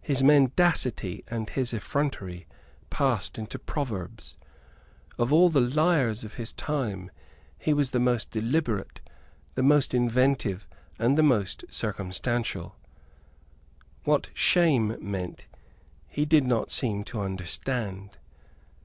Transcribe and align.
His 0.00 0.22
mendacity 0.22 1.24
and 1.26 1.50
his 1.50 1.72
effrontery 1.74 2.46
passed 2.90 3.38
into 3.40 3.58
proverbs. 3.58 4.36
Of 5.18 5.32
all 5.32 5.48
the 5.48 5.60
liars 5.60 6.22
of 6.22 6.34
his 6.34 6.52
time 6.52 7.10
he 7.58 7.72
was 7.74 7.90
the 7.90 7.98
most 7.98 8.30
deliberate, 8.30 9.00
the 9.56 9.64
most 9.64 9.94
inventive 9.94 10.68
and 10.96 11.18
the 11.18 11.24
most 11.24 11.64
circumstantial. 11.70 12.76
What 14.04 14.28
shame 14.32 14.96
meant 15.00 15.46
he 16.06 16.24
did 16.24 16.44
not 16.44 16.70
seem 16.70 17.02
to 17.06 17.20
understand. 17.20 18.10